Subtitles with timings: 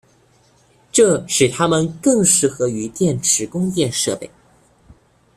[0.91, 4.27] 这使它们更适合于电池供电设备。